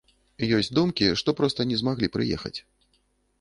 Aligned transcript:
Ёсць 0.59 0.69
думкі, 0.77 1.09
што 1.23 1.35
проста 1.41 1.67
не 1.73 1.77
змаглі 1.83 2.11
прыехаць. 2.17 2.55